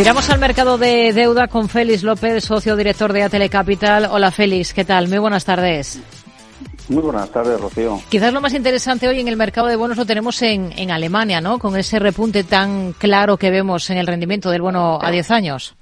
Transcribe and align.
Miramos 0.00 0.30
al 0.30 0.40
mercado 0.40 0.78
de 0.78 1.12
deuda 1.12 1.46
con 1.46 1.68
Félix 1.68 2.02
López, 2.02 2.44
socio 2.44 2.74
director 2.74 3.12
de 3.12 3.22
Atele 3.22 3.50
Capital. 3.50 4.08
Hola 4.10 4.30
Félix, 4.30 4.72
¿qué 4.72 4.82
tal? 4.82 5.08
Muy 5.08 5.18
buenas 5.18 5.44
tardes. 5.44 6.02
Muy 6.88 7.02
buenas 7.02 7.30
tardes, 7.30 7.60
Rocío. 7.60 7.98
Quizás 8.08 8.32
lo 8.32 8.40
más 8.40 8.54
interesante 8.54 9.06
hoy 9.08 9.20
en 9.20 9.28
el 9.28 9.36
mercado 9.36 9.66
de 9.66 9.76
bonos 9.76 9.98
lo 9.98 10.06
tenemos 10.06 10.40
en, 10.40 10.70
en 10.74 10.90
Alemania, 10.90 11.42
¿no? 11.42 11.58
Con 11.58 11.76
ese 11.76 11.98
repunte 11.98 12.44
tan 12.44 12.94
claro 12.94 13.36
que 13.36 13.50
vemos 13.50 13.90
en 13.90 13.98
el 13.98 14.06
rendimiento 14.06 14.48
del 14.48 14.62
bono 14.62 14.98
a 15.02 15.10
10 15.10 15.30
años. 15.32 15.76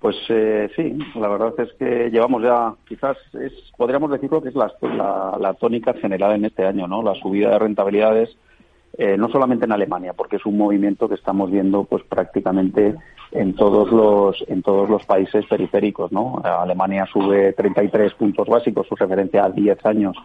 Pues 0.00 0.16
eh, 0.28 0.68
sí, 0.74 0.98
la 1.14 1.28
verdad 1.28 1.52
es 1.58 1.72
que 1.78 2.10
llevamos 2.10 2.42
ya, 2.42 2.74
quizás 2.88 3.16
es, 3.34 3.52
podríamos 3.76 4.10
decirlo 4.10 4.42
que 4.42 4.48
es 4.48 4.56
la, 4.56 4.68
la, 5.38 5.54
tónica 5.54 5.94
general 5.94 6.32
en 6.32 6.46
este 6.46 6.66
año, 6.66 6.88
¿no? 6.88 7.04
La 7.04 7.14
subida 7.14 7.50
de 7.50 7.58
rentabilidades, 7.60 8.36
eh, 8.98 9.16
no 9.16 9.28
solamente 9.28 9.64
en 9.64 9.72
Alemania, 9.72 10.12
porque 10.12 10.36
es 10.36 10.46
un 10.46 10.58
movimiento 10.58 11.08
que 11.08 11.14
estamos 11.14 11.50
viendo, 11.50 11.84
pues 11.84 12.02
prácticamente 12.04 12.94
en 13.32 13.54
todos 13.54 13.92
los 13.92 14.44
en 14.48 14.62
todos 14.62 14.90
los 14.90 15.04
países 15.06 15.46
periféricos, 15.46 16.10
¿no? 16.10 16.42
Alemania 16.44 17.06
sube 17.12 17.52
33 17.52 18.14
puntos 18.14 18.48
básicos, 18.48 18.88
su 18.88 18.96
referencia 18.96 19.44
a 19.44 19.50
10 19.50 19.86
años 19.86 20.16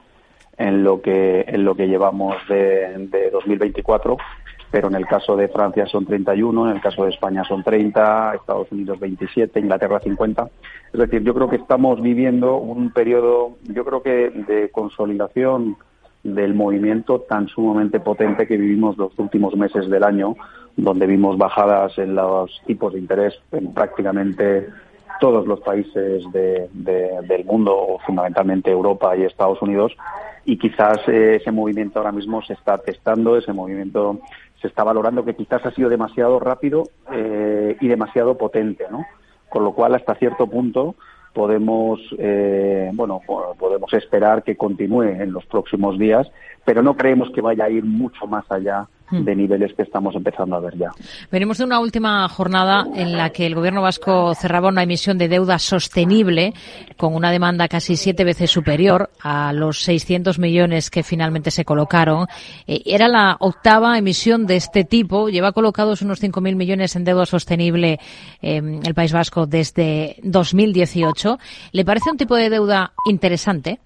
en 0.58 0.84
lo 0.84 1.02
que 1.02 1.46
en 1.48 1.64
lo 1.64 1.76
que 1.76 1.88
llevamos 1.88 2.36
de, 2.50 3.08
de 3.12 3.30
2024 3.30 4.18
pero 4.76 4.90
en 4.90 4.96
el 4.96 5.06
caso 5.06 5.38
de 5.38 5.48
Francia 5.48 5.86
son 5.86 6.06
31, 6.06 6.70
en 6.70 6.76
el 6.76 6.82
caso 6.82 7.06
de 7.06 7.12
España 7.12 7.46
son 7.46 7.64
30, 7.64 8.36
Estados 8.36 8.70
Unidos 8.74 9.00
27, 9.00 9.62
Inglaterra 9.62 10.02
50. 10.02 10.50
Es 10.92 11.00
decir, 11.00 11.24
yo 11.24 11.34
creo 11.34 11.50
que 11.50 11.56
estamos 11.56 12.02
viviendo 12.02 12.58
un 12.58 12.92
periodo, 12.92 13.56
yo 13.64 13.86
creo 13.86 14.04
que 14.04 14.32
de 14.32 14.70
consolidación 14.72 15.78
del 16.26 16.56
movimiento 16.56 17.22
tan 17.22 17.48
sumamente 17.48 18.00
potente 18.00 18.48
que 18.48 18.58
vivimos 18.58 18.98
los 18.98 19.18
últimos 19.20 19.56
meses 19.56 19.88
del 19.88 20.04
año, 20.04 20.36
donde 20.76 21.06
vimos 21.06 21.38
bajadas 21.38 21.98
en 22.00 22.16
los 22.16 22.50
tipos 22.66 22.94
de 22.94 23.00
interés 23.00 23.40
en 23.52 23.74
prácticamente 23.74 24.68
todos 25.20 25.46
los 25.46 25.62
países 25.62 26.24
del 26.34 27.46
mundo, 27.46 28.00
fundamentalmente 28.06 28.72
Europa 28.72 29.16
y 29.16 29.24
Estados 29.24 29.62
Unidos, 29.62 29.96
y 30.46 30.58
quizás 30.58 30.98
eh, 31.08 31.38
ese 31.40 31.52
movimiento 31.52 32.00
ahora 32.00 32.12
mismo 32.12 32.42
se 32.42 32.54
está 32.54 32.80
testando, 32.80 33.38
ese 33.38 33.54
movimiento 33.54 34.20
se 34.62 34.68
está 34.68 34.84
valorando 34.84 35.24
que 35.24 35.36
quizás 35.36 35.64
ha 35.66 35.72
sido 35.72 35.90
demasiado 35.90 36.40
rápido 36.40 36.90
eh, 37.12 37.78
y 37.80 37.88
demasiado 37.88 38.36
potente, 38.38 38.86
¿no? 38.90 39.06
Con 39.48 39.64
lo 39.64 39.74
cual, 39.74 39.94
hasta 39.94 40.16
cierto 40.16 40.48
punto, 40.48 40.96
podemos, 41.36 42.00
eh, 42.18 42.90
bueno, 42.94 43.22
podemos 43.60 43.94
esperar 43.94 44.42
que 44.42 44.56
continúe 44.56 45.04
en 45.04 45.34
los 45.34 45.46
próximos 45.46 46.00
días, 46.00 46.32
pero 46.64 46.82
no 46.82 46.96
creemos 46.96 47.30
que 47.32 47.42
vaya 47.42 47.66
a 47.66 47.70
ir 47.70 47.84
mucho 47.84 48.26
más 48.26 48.50
allá. 48.50 48.88
De 49.12 49.36
niveles 49.36 49.74
que 49.76 49.84
estamos 49.84 50.16
empezando 50.16 50.56
a 50.56 50.60
ver 50.60 50.78
ya. 50.78 50.92
Venimos 51.32 51.58
de 51.58 51.66
una 51.66 51.80
última 51.80 52.28
jornada 52.30 52.86
en 52.96 53.14
la 53.18 53.30
que 53.30 53.46
el 53.46 53.56
gobierno 53.56 53.82
vasco 53.82 54.34
cerraba 54.36 54.70
una 54.70 54.84
emisión 54.84 55.18
de 55.18 55.28
deuda 55.28 55.60
sostenible 55.60 56.54
con 56.98 57.14
una 57.14 57.32
demanda 57.32 57.68
casi 57.68 57.98
siete 57.98 58.24
veces 58.24 58.50
superior 58.52 59.10
a 59.22 59.54
los 59.54 59.80
600 59.84 60.40
millones 60.40 60.90
que 60.90 61.04
finalmente 61.04 61.52
se 61.52 61.66
colocaron. 61.66 62.28
Eh, 62.68 62.82
era 62.86 63.08
la 63.08 63.38
octava 63.40 63.98
emisión 63.98 64.46
de 64.46 64.56
este 64.56 64.84
tipo. 64.84 65.30
Lleva 65.30 65.52
colocados 65.52 66.02
unos 66.02 66.22
5.000 66.22 66.56
millones 66.56 66.96
en 66.96 67.04
deuda 67.04 67.26
sostenible 67.26 68.00
en 68.42 68.86
el 68.86 68.94
País 68.94 69.14
Vasco 69.14 69.46
desde 69.46 70.18
2018. 70.24 71.38
¿Le 71.72 71.86
parece 71.86 72.12
un 72.12 72.18
tipo 72.18 72.36
de 72.36 72.50
deuda 72.50 72.94
interesante? 73.08 73.80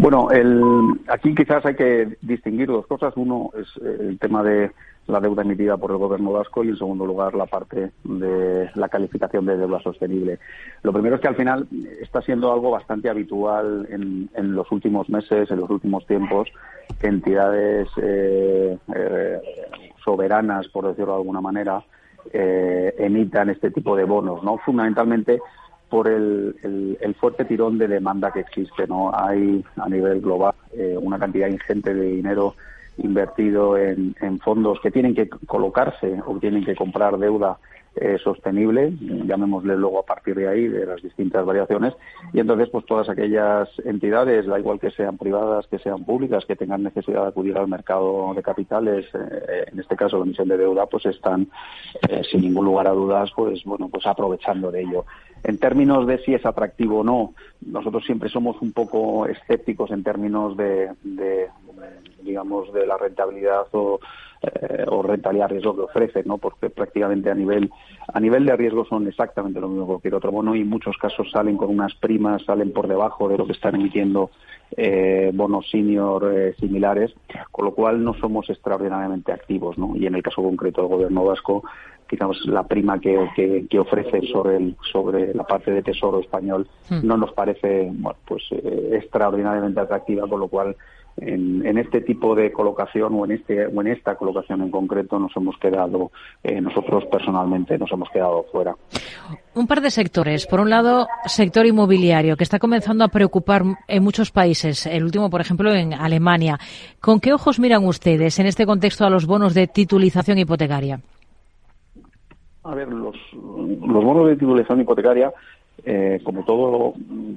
Bueno, 0.00 0.30
el, 0.30 0.62
aquí 1.08 1.34
quizás 1.34 1.64
hay 1.66 1.74
que 1.74 2.16
distinguir 2.22 2.68
dos 2.68 2.86
cosas. 2.86 3.14
Uno 3.16 3.50
es 3.58 3.66
el 3.82 4.18
tema 4.18 4.42
de 4.42 4.70
la 5.08 5.20
deuda 5.20 5.42
emitida 5.42 5.76
por 5.76 5.90
el 5.90 5.96
gobierno 5.96 6.32
vasco 6.32 6.62
y, 6.62 6.68
en 6.68 6.76
segundo 6.76 7.06
lugar, 7.06 7.34
la 7.34 7.46
parte 7.46 7.90
de 8.04 8.70
la 8.74 8.88
calificación 8.88 9.46
de 9.46 9.56
deuda 9.56 9.80
sostenible. 9.80 10.38
Lo 10.82 10.92
primero 10.92 11.16
es 11.16 11.22
que 11.22 11.28
al 11.28 11.36
final 11.36 11.66
está 12.00 12.20
siendo 12.22 12.52
algo 12.52 12.70
bastante 12.70 13.08
habitual 13.08 13.88
en, 13.90 14.28
en 14.34 14.54
los 14.54 14.70
últimos 14.70 15.08
meses, 15.08 15.50
en 15.50 15.60
los 15.60 15.70
últimos 15.70 16.06
tiempos, 16.06 16.48
que 17.00 17.08
entidades 17.08 17.88
eh, 18.00 18.78
eh, 18.94 19.38
soberanas, 20.04 20.68
por 20.68 20.86
decirlo 20.86 21.12
de 21.12 21.18
alguna 21.18 21.40
manera, 21.40 21.82
eh, 22.32 22.94
emitan 22.98 23.48
este 23.48 23.70
tipo 23.70 23.96
de 23.96 24.04
bonos, 24.04 24.42
¿no? 24.44 24.58
Fundamentalmente 24.58 25.40
por 25.88 26.08
el, 26.08 26.96
el, 27.00 27.14
fuerte 27.14 27.44
tirón 27.44 27.78
de 27.78 27.88
demanda 27.88 28.32
que 28.32 28.40
existe. 28.40 28.86
¿no? 28.86 29.10
Hay 29.14 29.64
a 29.76 29.88
nivel 29.88 30.20
global 30.20 30.54
eh, 30.72 30.96
una 31.00 31.18
cantidad 31.18 31.48
ingente 31.48 31.94
de 31.94 32.04
dinero 32.04 32.54
invertido 32.98 33.76
en, 33.76 34.14
en, 34.20 34.38
fondos 34.40 34.80
que 34.80 34.90
tienen 34.90 35.14
que 35.14 35.28
colocarse 35.28 36.20
o 36.26 36.38
tienen 36.38 36.64
que 36.64 36.74
comprar 36.74 37.16
deuda 37.16 37.58
eh, 38.00 38.18
sostenible, 38.22 38.92
llamémosle 39.00 39.76
luego 39.76 40.00
a 40.00 40.04
partir 40.04 40.34
de 40.34 40.48
ahí, 40.48 40.68
de 40.68 40.86
las 40.86 41.02
distintas 41.02 41.44
variaciones, 41.44 41.94
y 42.32 42.40
entonces 42.40 42.68
pues 42.70 42.84
todas 42.86 43.08
aquellas 43.08 43.68
entidades, 43.84 44.46
da 44.46 44.58
igual 44.58 44.80
que 44.80 44.90
sean 44.90 45.18
privadas, 45.18 45.66
que 45.66 45.78
sean 45.78 46.04
públicas, 46.04 46.44
que 46.46 46.56
tengan 46.56 46.82
necesidad 46.82 47.22
de 47.22 47.28
acudir 47.28 47.56
al 47.56 47.68
mercado 47.68 48.32
de 48.34 48.42
capitales, 48.42 49.06
eh, 49.14 49.64
en 49.72 49.80
este 49.80 49.96
caso 49.96 50.18
la 50.18 50.24
emisión 50.24 50.48
de 50.48 50.56
deuda, 50.56 50.86
pues 50.86 51.06
están 51.06 51.48
eh, 52.08 52.22
sin 52.30 52.42
ningún 52.42 52.64
lugar 52.64 52.86
a 52.86 52.92
dudas, 52.92 53.30
pues 53.34 53.64
bueno, 53.64 53.88
pues 53.88 54.06
aprovechando 54.06 54.70
de 54.70 54.82
ello. 54.82 55.04
En 55.44 55.58
términos 55.58 56.06
de 56.06 56.18
si 56.18 56.34
es 56.34 56.44
atractivo 56.44 57.00
o 57.00 57.04
no, 57.04 57.34
nosotros 57.60 58.04
siempre 58.04 58.28
somos 58.28 58.60
un 58.60 58.72
poco 58.72 59.26
escépticos 59.26 59.90
en 59.92 60.02
términos 60.02 60.56
de, 60.56 60.90
de 61.02 61.48
digamos, 62.22 62.72
de 62.72 62.86
la 62.86 62.96
rentabilidad 62.96 63.66
o 63.72 64.00
eh, 64.42 64.84
o 64.88 65.02
rentabilidad 65.02 65.50
riesgo 65.50 65.74
que 65.74 65.82
ofrece, 65.82 66.22
¿no? 66.24 66.38
Porque 66.38 66.70
prácticamente 66.70 67.30
a 67.30 67.34
nivel 67.34 67.70
a 68.06 68.20
nivel 68.20 68.46
de 68.46 68.56
riesgo 68.56 68.84
son 68.84 69.08
exactamente 69.08 69.60
lo 69.60 69.68
mismo 69.68 69.84
que 69.84 69.92
cualquier 69.92 70.14
otro 70.14 70.32
bono 70.32 70.54
y 70.54 70.60
en 70.60 70.68
muchos 70.68 70.96
casos 70.96 71.30
salen 71.30 71.56
con 71.56 71.70
unas 71.70 71.94
primas, 71.96 72.44
salen 72.44 72.72
por 72.72 72.86
debajo 72.86 73.28
de 73.28 73.36
lo 73.36 73.46
que 73.46 73.52
están 73.52 73.74
emitiendo 73.74 74.30
eh, 74.76 75.30
bonos 75.34 75.68
senior 75.70 76.32
eh, 76.32 76.54
similares, 76.60 77.12
con 77.50 77.64
lo 77.64 77.74
cual 77.74 78.04
no 78.04 78.14
somos 78.14 78.48
extraordinariamente 78.50 79.32
activos, 79.32 79.76
¿no? 79.78 79.96
Y 79.96 80.06
en 80.06 80.14
el 80.14 80.22
caso 80.22 80.42
concreto 80.42 80.82
del 80.82 80.90
gobierno 80.90 81.24
vasco, 81.24 81.64
digamos, 82.10 82.38
la 82.46 82.62
prima 82.66 82.98
que, 83.00 83.66
que, 83.68 83.78
ofrece 83.78 84.22
sobre 84.32 84.56
el, 84.56 84.76
sobre 84.92 85.34
la 85.34 85.44
parte 85.44 85.70
de 85.70 85.82
tesoro 85.82 86.20
español 86.20 86.66
hmm. 86.88 87.00
no 87.02 87.16
nos 87.16 87.32
parece, 87.32 87.90
bueno, 87.92 88.18
pues 88.26 88.42
eh, 88.50 88.90
extraordinariamente 88.92 89.80
atractiva, 89.80 90.26
con 90.26 90.40
lo 90.40 90.48
cual 90.48 90.76
en, 91.20 91.78
este 91.78 92.00
tipo 92.00 92.34
de 92.34 92.52
colocación 92.52 93.14
o 93.14 93.24
en 93.24 93.32
este 93.32 93.66
o 93.66 93.80
en 93.80 93.88
esta 93.88 94.16
colocación 94.16 94.62
en 94.62 94.70
concreto 94.70 95.18
nos 95.18 95.36
hemos 95.36 95.56
quedado 95.58 96.10
eh, 96.42 96.60
nosotros 96.60 97.04
personalmente 97.06 97.78
nos 97.78 97.90
hemos 97.92 98.08
quedado 98.10 98.44
fuera. 98.50 98.74
Un 99.54 99.66
par 99.66 99.80
de 99.80 99.90
sectores. 99.90 100.46
Por 100.46 100.60
un 100.60 100.70
lado, 100.70 101.08
sector 101.26 101.66
inmobiliario 101.66 102.36
que 102.36 102.44
está 102.44 102.58
comenzando 102.58 103.04
a 103.04 103.08
preocupar 103.08 103.62
en 103.88 104.02
muchos 104.02 104.30
países. 104.30 104.86
El 104.86 105.04
último, 105.04 105.30
por 105.30 105.40
ejemplo, 105.40 105.72
en 105.72 105.94
Alemania. 105.94 106.58
¿Con 107.00 107.20
qué 107.20 107.32
ojos 107.32 107.58
miran 107.58 107.84
ustedes 107.84 108.38
en 108.38 108.46
este 108.46 108.66
contexto 108.66 109.04
a 109.04 109.10
los 109.10 109.26
bonos 109.26 109.54
de 109.54 109.66
titulización 109.66 110.38
hipotecaria? 110.38 111.00
A 112.64 112.74
ver, 112.74 112.88
los, 112.88 113.16
los 113.32 114.04
bonos 114.04 114.28
de 114.28 114.34
titulización 114.34 114.82
hipotecaria 114.82 115.32
eh, 115.84 116.20
como 116.24 116.44
todo, 116.44 116.94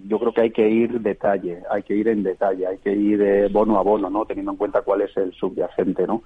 yo 0.08 0.20
creo 0.20 0.34
que 0.34 0.42
hay 0.42 0.52
que 0.52 0.68
ir 0.68 1.00
detalle, 1.02 1.60
hay 1.70 1.84
que 1.84 1.96
ir 1.96 2.08
en 2.08 2.24
detalle, 2.24 2.68
hay 2.68 2.78
que 2.80 2.92
ir 2.92 3.20
de 3.20 3.48
bono 3.48 3.78
a 3.78 3.84
bono, 3.84 4.10
¿no? 4.10 4.26
Teniendo 4.26 4.52
en 4.52 4.58
cuenta 4.58 4.82
cuál 4.82 5.02
es 5.02 5.16
el 5.18 5.34
subyacente, 5.34 6.08
¿no? 6.08 6.24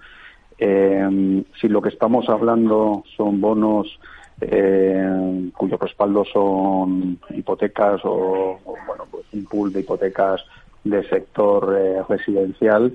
Eh, 0.58 1.44
si 1.60 1.68
lo 1.68 1.82
que 1.82 1.90
estamos 1.90 2.30
hablando 2.30 3.04
son 3.18 3.42
bonos 3.42 4.00
eh, 4.40 5.50
cuyo 5.56 5.78
respaldo 5.78 6.24
son 6.26 7.20
hipotecas 7.30 8.02
o, 8.06 8.60
bueno, 8.88 9.06
pues 9.12 9.26
un 9.34 9.46
pool 9.46 9.74
de 9.74 9.82
hipotecas 9.82 10.42
de 10.84 11.04
sector 11.10 11.76
eh, 11.78 12.02
residencial, 12.08 12.94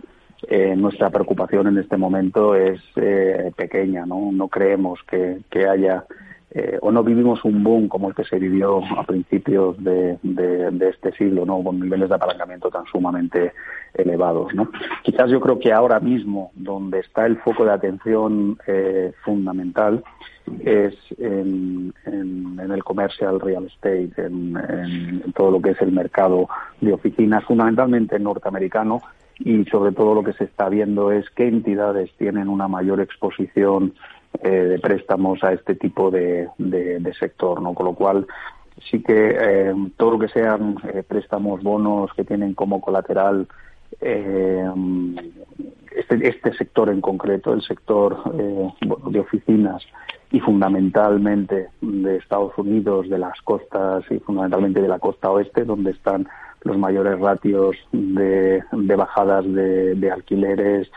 nuestra 0.77 1.11
preocupación 1.11 1.67
en 1.67 1.77
este 1.77 1.99
momento 1.99 2.55
es 2.55 2.81
pequeña, 3.57 4.07
¿no? 4.07 4.33
No 4.33 4.49
creemos 4.49 4.99
que, 5.03 5.41
que 5.51 5.69
haya 5.69 6.07
eh, 6.53 6.79
o 6.83 6.91
no 6.91 7.05
vivimos 7.05 7.45
un 7.45 7.63
boom 7.63 7.87
como 7.87 8.09
el 8.09 8.15
que 8.15 8.25
se 8.25 8.39
vivió 8.39 8.81
a 8.99 9.05
principios 9.05 9.77
de, 9.83 10.19
este 10.81 11.13
siglo, 11.13 11.47
¿no? 11.47 11.63
con 11.63 11.79
niveles 11.79 12.09
de 12.09 12.17
apalancamiento 12.17 12.71
tan 12.71 12.85
sumamente 12.87 13.53
elevados. 13.95 14.53
¿no? 14.55 14.69
Quizás 15.05 15.31
yo 15.31 15.41
creo 15.41 15.61
que 15.61 15.73
ahora 15.73 16.01
mismo, 16.01 16.51
donde 16.55 17.01
está 17.01 17.27
el 17.27 17.37
foco 17.39 17.65
de 17.65 17.73
atención 17.73 18.59
eh, 18.67 19.13
fundamental, 19.25 20.03
es 20.65 20.95
en, 21.19 21.95
el 22.05 22.83
commercial 22.83 23.39
real 23.39 23.67
estate, 23.67 24.11
en, 24.17 24.57
en 24.57 25.33
todo 25.33 25.53
lo 25.53 25.63
que 25.63 25.71
es 25.71 25.81
el 25.81 25.93
mercado 25.93 26.49
de 26.81 26.93
oficinas, 26.93 27.45
fundamentalmente 27.45 28.19
norteamericano, 28.19 29.01
y 29.39 29.65
sobre 29.67 29.93
todo 29.93 30.15
lo 30.15 30.25
que 30.25 30.33
se 30.35 30.45
está 30.45 30.69
viendo 30.69 31.13
es 31.13 31.29
qué 31.31 31.47
entidades 31.49 32.11
tienen 32.19 32.49
una 32.49 32.69
mayor 32.69 33.01
exposición 33.01 33.95
eh, 34.43 34.51
de 34.51 34.79
préstamos 34.79 35.43
a 35.45 35.53
este 35.53 35.75
tipo 35.75 36.11
de, 36.11 36.49
sector, 37.19 37.61
¿no? 37.61 37.75
Con 37.75 37.87
lo 37.87 37.95
cual 37.95 38.27
sí 38.91 39.03
que 39.03 39.37
eh, 39.39 39.75
todo 39.97 40.13
lo 40.13 40.19
que 40.19 40.29
sean 40.29 40.77
eh, 40.93 41.03
préstamos, 41.07 41.63
bonos 41.63 42.13
que 42.15 42.25
tienen 42.25 42.55
como 42.55 42.81
colateral 42.81 43.47
este, 44.01 44.69
este 46.29 46.55
sector 46.55 46.89
en 46.89 47.01
concreto, 47.01 47.53
el 47.53 47.61
sector 47.63 48.33
de 48.33 49.21
oficinas 49.21 49.85
y 50.31 50.41
fundamentalmente 50.41 51.69
de 51.81 52.17
Estados 52.17 52.57
Unidos, 52.57 53.09
de 53.09 53.19
las 53.19 53.41
costas 53.43 54.05
y 54.11 54.19
fundamentalmente 54.21 54.81
de 54.81 54.89
la 54.89 55.01
costa 55.01 55.31
oeste, 55.31 55.65
donde 55.65 55.91
están 55.91 56.29
los 56.63 56.79
mayores 56.79 57.19
ratios 57.19 57.77
de, 57.93 58.63
bajadas 58.73 59.45
de, 59.47 60.11
alquileres, 60.13 60.91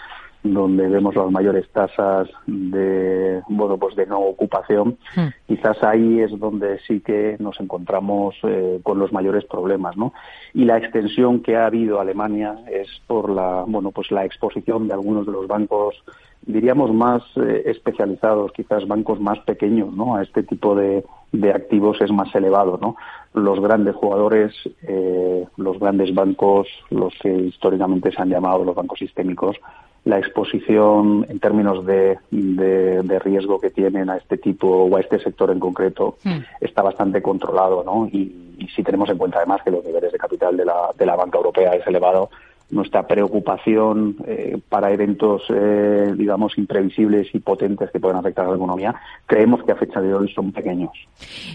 donde 0.44 0.90
vemos 0.90 1.16
las 1.16 1.32
mayores 1.32 1.68
tasas 1.70 2.28
de 2.46 3.42
bueno 3.48 3.78
pues 3.78 3.96
de 3.96 4.06
no 4.06 4.20
ocupación. 4.20 4.98
Hmm. 5.16 5.28
quizás 5.48 5.82
ahí 5.84 6.20
es 6.20 6.38
donde 6.38 6.80
sí 6.80 7.00
que 7.00 7.38
nos 7.40 7.60
encontramos 7.60 8.36
eh, 8.44 8.80
con 8.84 9.00
los 9.00 9.14
mayores 9.14 9.46
problemas 9.46 9.96
no 9.96 10.14
y 10.54 10.66
la 10.66 10.78
extensión 10.78 11.42
que 11.42 11.56
ha 11.56 11.66
habido 11.66 11.98
a 11.98 12.02
Alemania 12.02 12.58
es 12.70 12.88
por 13.08 13.30
la 13.30 13.64
bueno 13.66 13.92
pues 13.92 14.12
la 14.12 14.26
exposición 14.26 14.88
de 14.88 14.94
algunos 14.94 15.26
de 15.26 15.32
los 15.32 15.48
bancos 15.48 15.96
diríamos 16.42 16.94
más 16.94 17.24
eh, 17.38 17.64
especializados 17.68 18.52
quizás 18.52 18.86
bancos 18.86 19.22
más 19.22 19.40
pequeños 19.40 19.94
no 19.94 20.18
a 20.18 20.24
este 20.24 20.44
tipo 20.44 20.76
de, 20.76 21.06
de 21.32 21.52
activos 21.52 22.02
es 22.02 22.12
más 22.12 22.34
elevado 22.36 22.78
no 22.82 22.98
los 23.34 23.62
grandes 23.62 23.96
jugadores 23.96 24.54
eh, 24.82 25.46
los 25.56 25.80
grandes 25.80 26.14
bancos 26.14 26.68
los 26.90 27.14
que 27.22 27.34
históricamente 27.34 28.12
se 28.12 28.22
han 28.22 28.30
llamado 28.30 28.66
los 28.66 28.76
bancos 28.76 29.00
sistémicos 29.00 29.56
la 30.06 30.20
exposición 30.20 31.26
en 31.30 31.40
términos 31.40 31.86
de, 31.86 32.18
de, 32.30 33.20
riesgo 33.20 33.60
que 33.60 33.70
tienen 33.70 34.10
a 34.10 34.18
este 34.18 34.38
tipo 34.38 34.68
o 34.68 34.98
a 34.98 35.00
este 35.00 35.20
sector 35.20 35.50
en 35.52 35.60
concreto 35.60 36.18
hmm. 36.24 36.40
está 36.60 36.82
bastante 36.82 37.22
controlado, 37.22 37.84
¿no? 37.84 38.08
Y, 38.08 38.56
y, 38.58 38.68
si 38.76 38.84
tenemos 38.84 39.10
en 39.10 39.18
cuenta 39.18 39.38
además 39.38 39.62
que 39.64 39.72
los 39.72 39.84
niveles 39.86 40.12
de 40.12 40.18
capital 40.18 40.58
de 40.58 40.66
la, 40.66 40.90
de 40.98 41.06
la 41.06 41.16
banca 41.16 41.38
europea 41.38 41.72
es 41.74 41.88
elevado, 41.88 42.30
nuestra 42.74 43.08
preocupación 43.08 44.18
eh, 44.28 44.60
para 44.68 44.92
eventos, 44.92 45.44
eh, 45.50 46.14
digamos, 46.18 46.58
imprevisibles 46.58 47.28
y 47.34 47.40
potentes 47.40 47.90
que 47.92 48.00
pueden 48.00 48.18
afectar 48.18 48.46
a 48.46 48.50
la 48.50 48.56
economía, 48.56 48.96
creemos 49.26 49.64
que 49.64 49.72
a 49.72 49.76
fecha 49.76 50.02
de 50.02 50.14
hoy 50.14 50.32
son 50.34 50.52
pequeños. 50.52 50.92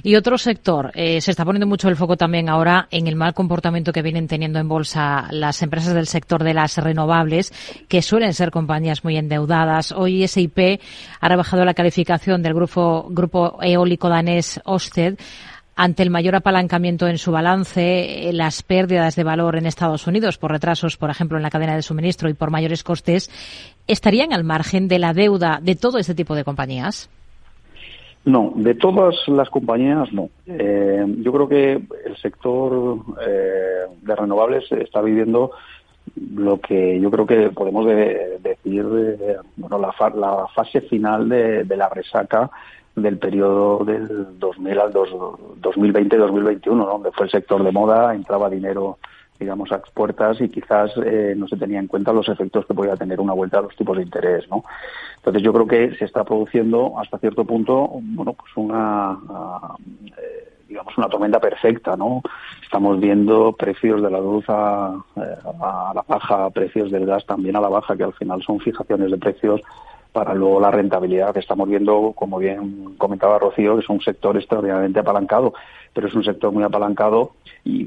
Y 0.03 0.15
otro 0.15 0.39
sector, 0.39 0.93
eh, 0.95 1.21
se 1.21 1.31
está 1.31 1.45
poniendo 1.45 1.67
mucho 1.67 1.89
el 1.89 1.97
foco 1.97 2.17
también 2.17 2.49
ahora 2.49 2.87
en 2.91 3.07
el 3.07 3.17
mal 3.17 3.35
comportamiento 3.35 3.93
que 3.93 4.03
vienen 4.03 4.29
teniendo 4.29 4.59
en 4.59 4.69
bolsa 4.69 5.27
las 5.31 5.63
empresas 5.63 5.95
del 5.95 6.07
sector 6.07 6.45
de 6.45 6.55
las 6.55 6.79
renovables, 6.79 7.53
que 7.89 8.03
suelen 8.03 8.33
ser 8.33 8.51
compañías 8.51 9.05
muy 9.05 9.17
endeudadas. 9.17 9.93
Hoy 9.93 10.27
SIP 10.27 10.81
ha 11.21 11.29
rebajado 11.29 11.65
la 11.65 11.75
calificación 11.75 12.43
del 12.43 12.55
grupo, 12.55 13.07
grupo 13.11 13.59
eólico 13.61 14.09
danés 14.09 14.61
Osted 14.65 15.19
ante 15.79 16.03
el 16.03 16.11
mayor 16.11 16.35
apalancamiento 16.35 17.07
en 17.07 17.19
su 17.19 17.31
balance, 17.31 18.29
eh, 18.29 18.33
las 18.33 18.65
pérdidas 18.65 19.15
de 19.15 19.23
valor 19.23 19.55
en 19.57 19.65
Estados 19.65 20.09
Unidos 20.09 20.37
por 20.37 20.51
retrasos, 20.51 20.97
por 20.97 21.09
ejemplo, 21.09 21.37
en 21.37 21.45
la 21.45 21.51
cadena 21.51 21.77
de 21.77 21.83
suministro 21.83 22.29
y 22.29 22.35
por 22.35 22.51
mayores 22.51 22.83
costes, 22.83 23.31
¿estarían 23.87 24.33
al 24.33 24.43
margen 24.43 24.89
de 24.89 24.99
la 24.99 25.15
deuda 25.15 25.61
de 25.63 25.77
todo 25.77 25.99
este 25.99 26.17
tipo 26.17 26.35
de 26.35 26.43
compañías? 26.43 27.09
No, 28.25 28.53
de 28.57 28.75
todas 28.75 29.15
las 29.29 29.49
compañías 29.51 30.13
no. 30.13 30.31
Eh, 30.47 31.05
yo 31.21 31.33
creo 31.33 31.49
que 31.49 31.73
el 31.75 32.17
sector 32.21 32.99
eh, 33.25 33.87
de 34.03 34.17
renovables 34.17 34.65
está 34.73 35.01
viviendo 35.01 35.53
lo 36.35 36.59
que 36.59 36.99
yo 37.01 37.09
creo 37.09 37.25
que 37.25 37.51
podemos 37.51 37.87
decir, 37.87 38.85
bueno, 39.57 39.79
la, 39.79 39.93
fase 40.53 40.81
final 40.81 41.29
de, 41.29 41.63
de 41.63 41.77
la 41.77 41.89
resaca 41.89 42.51
del 43.03 43.19
periodo 43.19 43.85
del 43.85 44.39
2000 44.39 44.81
al 44.81 44.93
2020-2021, 44.93 46.87
donde 46.87 47.13
fue 47.13 47.27
el 47.27 47.31
sector 47.31 47.63
de 47.63 47.73
moda, 47.73 48.15
entraba 48.15 48.51
dinero 48.51 48.99
digamos, 49.39 49.71
a 49.71 49.79
puertas 49.79 50.41
y 50.41 50.49
quizás 50.49 50.91
eh, 51.05 51.35
no 51.37 51.47
se 51.47 51.57
tenía 51.57 51.79
en 51.79 51.87
cuenta 51.87 52.13
los 52.13 52.29
efectos 52.29 52.67
que 52.67 52.75
podía 52.75 52.97
tener 52.97 53.21
una 53.21 53.33
vuelta 53.33 53.59
a 53.59 53.63
los 53.63 53.77
tipos 53.77 53.97
de 53.97 54.03
interés, 54.03 54.49
¿no? 54.51 54.65
Entonces 55.17 55.43
yo 55.43 55.53
creo 55.53 55.67
que 55.67 55.97
se 55.97 56.05
está 56.05 56.25
produciendo 56.25 56.99
hasta 56.99 57.19
cierto 57.19 57.45
punto, 57.45 57.89
bueno, 58.03 58.33
pues 58.33 58.51
una, 58.57 59.17
eh, 60.17 60.49
digamos, 60.69 60.97
una 60.99 61.09
tormenta 61.09 61.39
perfecta, 61.39 61.97
¿no? 61.97 62.23
Estamos 62.63 62.99
viendo 62.99 63.53
precios 63.53 64.03
de 64.03 64.11
la 64.11 64.19
luz 64.19 64.45
a, 64.49 64.97
eh, 65.17 65.37
a 65.63 65.93
la 65.95 66.05
baja, 66.07 66.51
precios 66.51 66.91
del 66.91 67.07
gas 67.07 67.25
también 67.25 67.57
a 67.57 67.61
la 67.61 67.69
baja, 67.69 67.97
que 67.97 68.05
al 68.05 68.15
final 68.15 68.43
son 68.43 68.59
fijaciones 68.59 69.11
de 69.11 69.19
precios 69.19 69.61
para 70.19 70.35
luego 70.35 70.59
la 70.59 70.73
rentabilidad 70.73 71.33
que 71.33 71.39
estamos 71.39 71.69
viendo, 71.69 72.13
como 72.13 72.39
bien 72.39 72.97
comentaba 72.99 73.39
Rocío, 73.39 73.77
que 73.77 73.83
es 73.83 73.89
un 73.89 74.01
sector 74.01 74.37
extraordinariamente 74.37 74.99
apalancado, 74.99 75.55
pero 75.95 76.09
es 76.09 76.15
un 76.15 76.25
sector 76.25 76.53
muy 76.53 76.65
apalancado 76.65 77.35
y, 77.63 77.85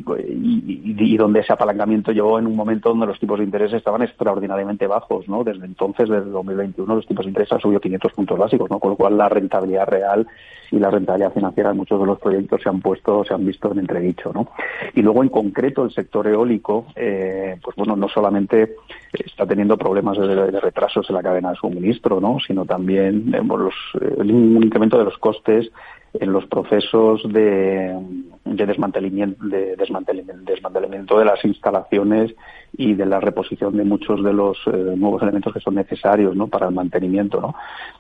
donde 1.18 1.42
ese 1.42 1.52
apalancamiento 1.52 2.14
llegó 2.14 2.40
en 2.40 2.48
un 2.48 2.56
momento 2.56 2.88
donde 2.88 3.06
los 3.06 3.20
tipos 3.20 3.38
de 3.38 3.44
interés 3.44 3.74
estaban 3.74 4.02
extraordinariamente 4.02 4.88
bajos, 4.88 5.28
¿no? 5.28 5.44
Desde 5.44 5.66
entonces, 5.66 6.08
desde 6.08 6.30
2021, 6.30 6.96
los 6.96 7.06
tipos 7.06 7.26
de 7.26 7.32
interés 7.32 7.52
han 7.52 7.60
subido 7.60 7.82
500 7.82 8.14
puntos 8.14 8.40
básicos, 8.40 8.72
¿no? 8.72 8.80
Con 8.80 8.92
lo 8.92 8.96
cual 8.96 9.18
la 9.18 9.28
rentabilidad 9.28 9.88
real 9.88 10.26
y 10.72 10.80
la 10.80 10.90
rentabilidad 10.90 11.34
financiera 11.34 11.72
en 11.72 11.78
muchos 11.78 12.00
de 12.00 12.06
los 12.06 12.18
proyectos 12.18 12.62
se 12.62 12.70
han 12.70 12.80
puesto, 12.80 13.26
se 13.26 13.34
han 13.34 13.46
visto 13.46 13.70
en 13.74 13.80
entredicho, 13.80 14.32
¿no? 14.34 14.48
Y 14.96 15.02
luego, 15.02 15.22
en 15.22 15.30
concreto, 15.30 15.84
el 15.84 15.92
sector 15.92 16.28
eólico, 16.28 16.86
eh, 16.96 17.58
pues 17.62 17.76
bueno, 17.76 17.98
no 17.98 18.08
solamente 18.08 18.76
está 19.14 19.46
teniendo 19.46 19.78
problemas 19.78 20.18
de, 20.18 20.60
retrasos 20.60 21.10
en 21.10 21.16
la 21.16 21.24
cadena 21.24 21.52
de 21.52 21.58
suministro, 21.58 22.20
¿no? 22.20 22.38
Sino 22.46 22.66
también 22.66 23.34
eh, 23.34 23.42
los, 23.44 23.74
eh, 24.00 24.16
un 24.18 24.64
incremento 24.64 24.98
de 24.98 25.06
los 25.06 25.18
costes 25.18 25.72
en 26.14 26.34
los 26.34 26.46
procesos 26.46 27.22
de, 27.32 27.98
de, 28.44 28.66
desmantelamiento, 28.66 29.46
de 29.46 29.76
desmantelamiento, 29.78 31.20
de 31.20 31.26
las 31.26 31.44
instalaciones 31.46 32.36
y 32.78 32.94
de 32.96 33.06
la 33.06 33.20
reposición 33.20 33.78
de 33.78 33.84
muchos 33.84 34.24
de 34.24 34.34
los 34.34 34.58
eh, 34.68 34.94
nuevos 34.98 35.22
elementos 35.22 35.54
que 35.54 35.62
son 35.62 35.76
necesarios 35.76 36.36
¿no? 36.36 36.48
para 36.48 36.68
el 36.68 36.76
mantenimiento. 36.76 37.40
¿no? 37.40 37.56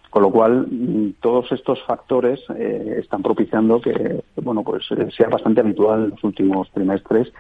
Con 0.10 0.24
lo 0.24 0.32
cual, 0.32 0.68
mm, 0.70 1.14
todos 1.22 1.52
estos 1.54 1.82
factores 1.84 2.42
eh, 2.58 2.98
están 3.00 3.22
propiciando 3.22 3.80
que 3.80 4.24
bueno, 4.36 4.64
pues, 4.64 4.84
eh, 4.92 5.08
sea 5.16 5.30
bastante 5.30 5.62
habitual 5.62 6.06
en 6.06 6.10
los 6.12 6.24
últimos 6.24 6.70
trimestres 6.72 7.32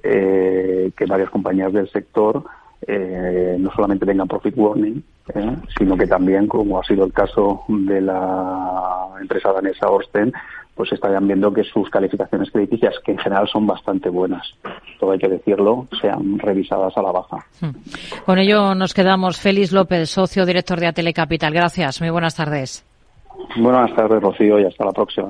que 0.00 1.06
varias 1.08 1.28
compañías 1.28 1.72
del 1.72 1.90
sector 1.90 2.44
no 2.86 3.70
solamente 3.72 4.06
tengan 4.06 4.28
profit 4.28 4.54
warning, 4.56 5.02
sino 5.78 5.96
que 5.96 6.06
también, 6.06 6.46
como 6.46 6.78
ha 6.78 6.84
sido 6.84 7.04
el 7.04 7.12
caso 7.12 7.64
de 7.68 8.00
la 8.00 9.08
empresa 9.20 9.52
danesa 9.52 9.88
Orsten, 9.88 10.32
pues 10.78 10.92
estarían 10.92 11.26
viendo 11.26 11.52
que 11.52 11.64
sus 11.64 11.90
calificaciones 11.90 12.52
crediticias, 12.52 12.94
que 13.04 13.10
en 13.10 13.18
general 13.18 13.48
son 13.52 13.66
bastante 13.66 14.08
buenas, 14.08 14.46
todo 15.00 15.10
hay 15.10 15.18
que 15.18 15.28
decirlo, 15.28 15.88
sean 16.00 16.38
revisadas 16.38 16.96
a 16.96 17.02
la 17.02 17.10
baja. 17.10 17.44
Hmm. 17.60 17.70
Con 18.24 18.38
ello 18.38 18.76
nos 18.76 18.94
quedamos. 18.94 19.40
Félix 19.40 19.72
López, 19.72 20.08
socio 20.08 20.46
director 20.46 20.78
de 20.78 20.86
Atele 20.86 21.12
Capital. 21.12 21.52
Gracias. 21.52 22.00
Muy 22.00 22.10
buenas 22.10 22.36
tardes. 22.36 22.86
Buenas 23.56 23.92
tardes, 23.96 24.22
Rocío, 24.22 24.60
y 24.60 24.66
hasta 24.66 24.84
la 24.84 24.92
próxima. 24.92 25.26